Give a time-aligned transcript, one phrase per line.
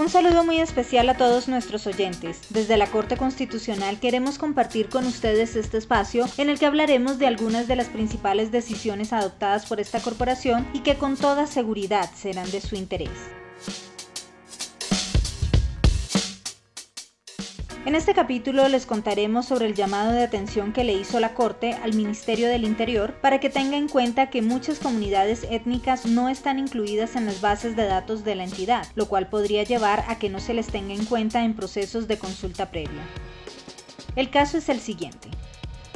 [0.00, 2.40] Un saludo muy especial a todos nuestros oyentes.
[2.48, 7.26] Desde la Corte Constitucional queremos compartir con ustedes este espacio en el que hablaremos de
[7.26, 12.50] algunas de las principales decisiones adoptadas por esta corporación y que con toda seguridad serán
[12.50, 13.10] de su interés.
[17.86, 21.72] En este capítulo les contaremos sobre el llamado de atención que le hizo la Corte
[21.72, 26.58] al Ministerio del Interior para que tenga en cuenta que muchas comunidades étnicas no están
[26.58, 30.28] incluidas en las bases de datos de la entidad, lo cual podría llevar a que
[30.28, 33.02] no se les tenga en cuenta en procesos de consulta previa.
[34.14, 35.30] El caso es el siguiente.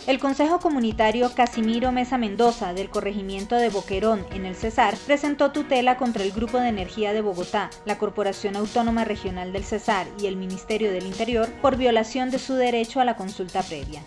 [0.06, 5.96] El Consejo Comunitario Casimiro Mesa Mendoza del corregimiento de Boquerón en el Cesar presentó tutela
[5.96, 10.36] contra el Grupo de Energía de Bogotá, la Corporación Autónoma Regional del Cesar y el
[10.36, 14.02] Ministerio del Interior por violación de su derecho a la consulta previa.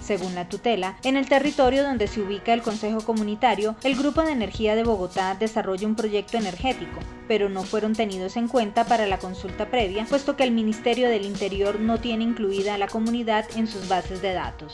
[0.00, 4.32] Según la tutela, en el territorio donde se ubica el Consejo Comunitario, el Grupo de
[4.32, 9.18] Energía de Bogotá desarrolla un proyecto energético, pero no fueron tenidos en cuenta para la
[9.18, 13.66] consulta previa, puesto que el Ministerio del Interior no tiene incluida a la comunidad en
[13.66, 14.72] sus bases de datos.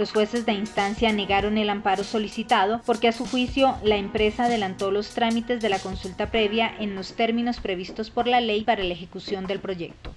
[0.00, 4.90] Los jueces de instancia negaron el amparo solicitado porque a su juicio la empresa adelantó
[4.90, 8.94] los trámites de la consulta previa en los términos previstos por la ley para la
[8.94, 10.14] ejecución del proyecto.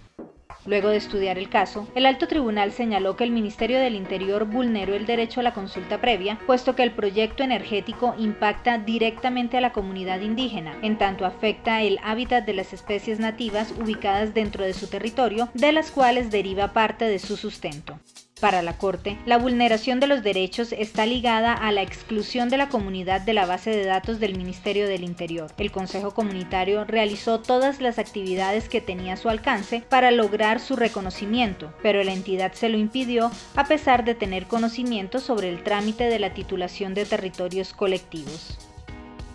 [0.65, 4.95] Luego de estudiar el caso, el alto tribunal señaló que el Ministerio del Interior vulneró
[4.95, 9.73] el derecho a la consulta previa, puesto que el proyecto energético impacta directamente a la
[9.73, 14.87] comunidad indígena, en tanto afecta el hábitat de las especies nativas ubicadas dentro de su
[14.87, 17.99] territorio, de las cuales deriva parte de su sustento.
[18.43, 22.67] Para la Corte, la vulneración de los derechos está ligada a la exclusión de la
[22.67, 25.49] comunidad de la base de datos del Ministerio del Interior.
[25.57, 30.75] El Consejo Comunitario realizó todas las actividades que tenía a su alcance para lograr su
[30.75, 36.03] reconocimiento, pero la entidad se lo impidió a pesar de tener conocimiento sobre el trámite
[36.03, 38.57] de la titulación de territorios colectivos.